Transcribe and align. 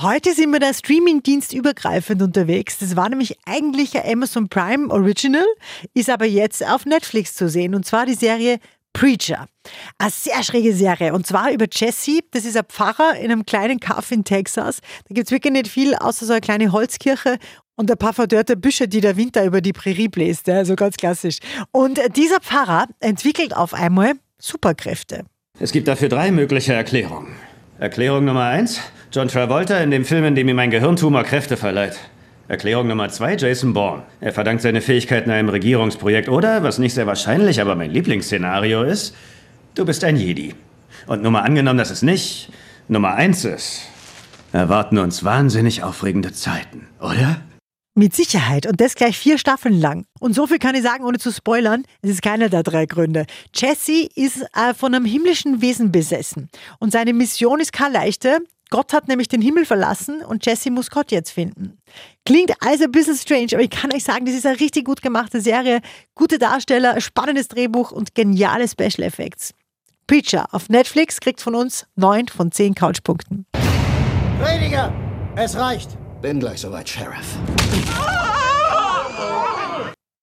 Heute 0.00 0.32
sind 0.32 0.52
wir 0.52 0.60
da 0.60 0.72
Streamingdienst 0.72 1.52
übergreifend 1.52 2.22
unterwegs. 2.22 2.78
Das 2.78 2.94
war 2.94 3.08
nämlich 3.08 3.36
eigentlich 3.46 3.96
ein 3.96 4.12
Amazon 4.12 4.48
Prime 4.48 4.92
Original, 4.92 5.44
ist 5.92 6.08
aber 6.08 6.24
jetzt 6.24 6.64
auf 6.64 6.86
Netflix 6.86 7.34
zu 7.34 7.48
sehen. 7.48 7.74
Und 7.74 7.84
zwar 7.84 8.06
die 8.06 8.14
Serie 8.14 8.60
Preacher. 8.92 9.48
Eine 9.98 10.10
sehr 10.12 10.44
schräge 10.44 10.72
Serie. 10.72 11.12
Und 11.12 11.26
zwar 11.26 11.50
über 11.50 11.66
Jesse. 11.68 12.20
Das 12.30 12.44
ist 12.44 12.56
ein 12.56 12.66
Pfarrer 12.68 13.16
in 13.16 13.32
einem 13.32 13.44
kleinen 13.44 13.80
Kaff 13.80 14.12
in 14.12 14.22
Texas. 14.22 14.82
Da 15.08 15.14
gibt 15.14 15.26
es 15.26 15.32
wirklich 15.32 15.52
nicht 15.52 15.66
viel, 15.66 15.96
außer 15.96 16.26
so 16.26 16.32
eine 16.32 16.42
kleine 16.42 16.70
Holzkirche 16.70 17.36
und 17.74 17.90
ein 17.90 17.98
paar 17.98 18.14
verdörrte 18.14 18.56
Büsche, 18.56 18.86
die 18.86 19.00
der 19.00 19.16
Winter 19.16 19.44
über 19.44 19.60
die 19.60 19.72
Prärie 19.72 20.06
bläst. 20.06 20.48
Also 20.48 20.76
ganz 20.76 20.96
klassisch. 20.96 21.38
Und 21.72 21.98
dieser 22.16 22.38
Pfarrer 22.38 22.86
entwickelt 23.00 23.56
auf 23.56 23.74
einmal 23.74 24.12
Superkräfte. 24.38 25.24
Es 25.58 25.72
gibt 25.72 25.88
dafür 25.88 26.08
drei 26.08 26.30
mögliche 26.30 26.72
Erklärungen. 26.72 27.34
Erklärung 27.80 28.24
Nummer 28.24 28.44
eins: 28.44 28.80
John 29.10 29.28
Travolta 29.28 29.78
in 29.78 29.90
dem 29.90 30.04
Film, 30.04 30.26
in 30.26 30.34
dem 30.34 30.50
ihm 30.50 30.58
ein 30.58 30.70
Gehirntumor 30.70 31.24
Kräfte 31.24 31.56
verleiht. 31.56 31.98
Erklärung 32.46 32.88
Nummer 32.88 33.08
zwei: 33.08 33.36
Jason 33.36 33.72
Bourne. 33.72 34.02
Er 34.20 34.34
verdankt 34.34 34.60
seine 34.60 34.82
Fähigkeiten 34.82 35.30
einem 35.30 35.48
Regierungsprojekt 35.48 36.28
oder, 36.28 36.62
was 36.62 36.78
nicht 36.78 36.92
sehr 36.92 37.06
wahrscheinlich, 37.06 37.58
aber 37.62 37.74
mein 37.74 37.90
Lieblingsszenario 37.90 38.82
ist, 38.82 39.14
du 39.74 39.86
bist 39.86 40.04
ein 40.04 40.16
Jedi. 40.16 40.54
Und 41.06 41.22
Nummer 41.22 41.42
angenommen, 41.44 41.78
dass 41.78 41.90
es 41.90 42.02
nicht 42.02 42.50
Nummer 42.88 43.14
eins 43.14 43.46
ist, 43.46 43.82
erwarten 44.52 44.98
uns 44.98 45.24
wahnsinnig 45.24 45.82
aufregende 45.82 46.32
Zeiten, 46.34 46.86
oder? 47.00 47.40
Mit 47.94 48.14
Sicherheit 48.14 48.66
und 48.66 48.80
das 48.80 48.94
gleich 48.94 49.18
vier 49.18 49.38
Staffeln 49.38 49.80
lang. 49.80 50.04
Und 50.20 50.34
so 50.34 50.46
viel 50.46 50.58
kann 50.58 50.74
ich 50.74 50.82
sagen, 50.82 51.04
ohne 51.04 51.18
zu 51.18 51.32
spoilern, 51.32 51.84
es 52.02 52.10
ist 52.10 52.22
keiner 52.22 52.48
der 52.48 52.62
drei 52.62 52.86
Gründe. 52.86 53.24
Jesse 53.54 54.06
ist 54.14 54.42
äh, 54.54 54.74
von 54.74 54.94
einem 54.94 55.06
himmlischen 55.06 55.62
Wesen 55.62 55.90
besessen 55.92 56.50
und 56.78 56.92
seine 56.92 57.14
Mission 57.14 57.58
ist 57.58 57.72
keine 57.72 57.94
leichte. 57.94 58.40
Gott 58.70 58.92
hat 58.92 59.08
nämlich 59.08 59.28
den 59.28 59.40
Himmel 59.40 59.64
verlassen 59.64 60.22
und 60.22 60.44
Jesse 60.44 60.70
muss 60.70 60.90
Gott 60.90 61.10
jetzt 61.10 61.30
finden. 61.30 61.78
Klingt 62.26 62.52
also 62.60 62.84
ein 62.84 62.92
bisschen 62.92 63.16
strange, 63.16 63.48
aber 63.52 63.62
ich 63.62 63.70
kann 63.70 63.92
euch 63.92 64.04
sagen, 64.04 64.26
das 64.26 64.34
ist 64.34 64.46
eine 64.46 64.60
richtig 64.60 64.84
gut 64.84 65.00
gemachte 65.00 65.40
Serie. 65.40 65.80
Gute 66.14 66.38
Darsteller, 66.38 67.00
spannendes 67.00 67.48
Drehbuch 67.48 67.92
und 67.92 68.14
geniale 68.14 68.68
Special 68.68 69.02
Effects. 69.02 69.54
Preacher 70.06 70.46
auf 70.52 70.68
Netflix 70.68 71.20
kriegt 71.20 71.40
von 71.40 71.54
uns 71.54 71.86
9 71.96 72.28
von 72.28 72.52
10 72.52 72.74
Couchpunkten. 72.74 73.46
Prediger, 74.40 74.92
es 75.36 75.56
reicht. 75.56 75.96
Bin 76.20 76.40
gleich 76.40 76.60
soweit, 76.60 76.88
Sheriff. 76.88 77.36